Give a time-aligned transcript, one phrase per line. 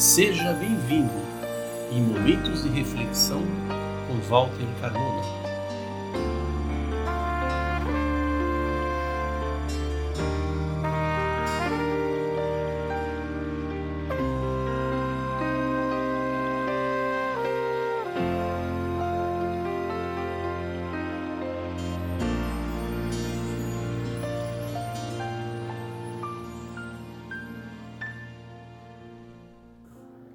[0.00, 1.12] Seja bem-vindo
[1.92, 3.42] em Momentos de Reflexão
[4.08, 5.39] com Walter Carmona.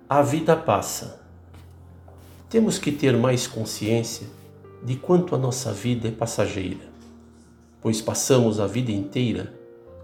[0.08, 1.20] A vida passa.
[2.48, 4.28] Temos que ter mais consciência
[4.84, 6.88] de quanto a nossa vida é passageira,
[7.82, 9.52] pois passamos a vida inteira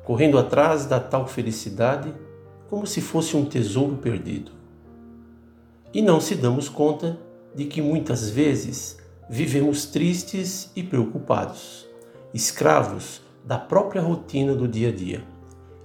[0.04, 2.12] correndo atrás da tal felicidade
[2.68, 4.52] como se fosse um tesouro perdido.
[5.94, 7.20] E não se damos conta
[7.54, 8.98] de que muitas vezes
[9.30, 11.86] vivemos tristes e preocupados,
[12.34, 15.24] escravos da própria rotina do dia a dia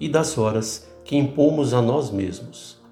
[0.01, 2.86] e das horas que impomos a nós mesmos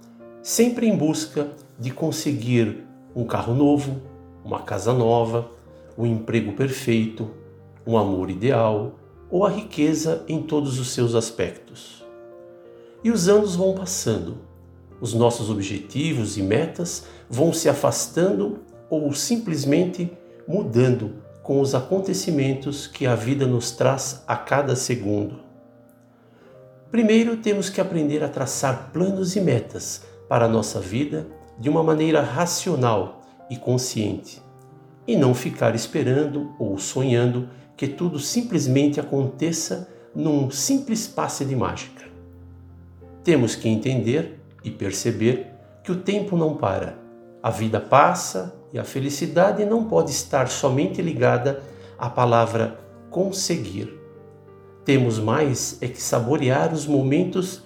[0.45, 2.85] sempre em busca de conseguir
[3.17, 4.03] um carro novo,
[4.45, 5.51] uma casa nova,
[5.97, 7.31] um emprego perfeito,
[7.87, 8.93] um amor ideal
[9.31, 12.05] ou a riqueza em todos os seus aspectos.
[13.03, 14.37] E os anos vão passando,
[15.01, 18.59] os nossos objetivos e metas vão se afastando
[18.91, 20.13] ou simplesmente
[20.47, 25.41] mudando com os acontecimentos que a vida nos traz a cada segundo.
[26.91, 31.27] Primeiro temos que aprender a traçar planos e metas para a nossa vida
[31.59, 34.43] de uma maneira racional e consciente,
[35.07, 42.05] e não ficar esperando ou sonhando que tudo simplesmente aconteça num simples passe de mágica.
[43.23, 45.51] Temos que entender e perceber
[45.83, 46.99] que o tempo não para,
[47.43, 51.63] a vida passa e a felicidade não pode estar somente ligada
[51.99, 52.81] à palavra
[53.11, 54.01] conseguir.
[54.85, 57.63] Temos mais é que saborear os momentos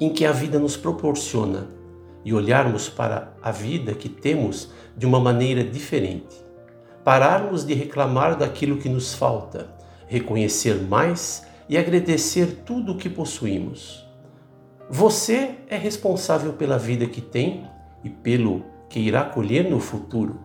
[0.00, 1.68] em que a vida nos proporciona
[2.24, 6.42] e olharmos para a vida que temos de uma maneira diferente.
[7.04, 9.68] Pararmos de reclamar daquilo que nos falta,
[10.06, 14.04] reconhecer mais e agradecer tudo o que possuímos.
[14.88, 17.66] Você é responsável pela vida que tem
[18.02, 20.38] e pelo que irá colher no futuro.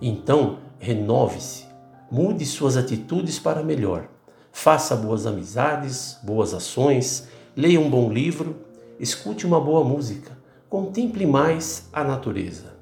[0.00, 1.64] Então, renove-se,
[2.10, 4.08] mude suas atitudes para melhor.
[4.52, 7.26] Faça boas amizades, boas ações,
[7.56, 8.63] leia um bom livro,
[8.98, 10.36] escute uma boa música,
[10.68, 12.74] contemple mais a natureza.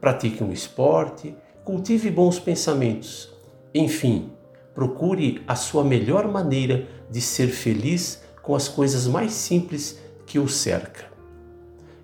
[0.00, 1.34] Pratique um esporte,
[1.64, 3.32] cultive bons pensamentos.
[3.74, 4.30] Enfim,
[4.74, 10.48] procure a sua melhor maneira de ser feliz com as coisas mais simples que o
[10.48, 11.10] cerca.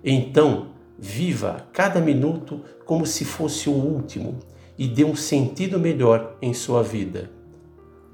[0.03, 4.39] Então, viva cada minuto como se fosse o último
[4.77, 7.29] e dê um sentido melhor em sua vida.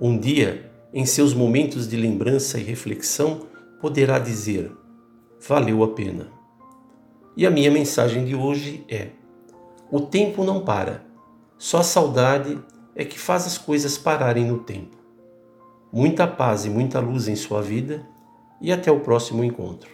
[0.02, 3.48] Um dia, em seus momentos de lembrança e reflexão,
[3.80, 4.72] poderá dizer:
[5.48, 6.28] valeu a pena.
[7.38, 9.10] E a minha mensagem de hoje é:
[9.92, 11.04] o tempo não para,
[11.58, 12.58] só a saudade
[12.96, 14.98] é que faz as coisas pararem no tempo.
[15.92, 18.06] Muita paz e muita luz em sua vida
[18.62, 19.90] e até o próximo encontro.